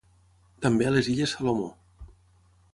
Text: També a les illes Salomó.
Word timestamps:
També 0.65 0.87
a 0.87 0.93
les 0.95 1.11
illes 1.13 1.37
Salomó. 1.37 1.69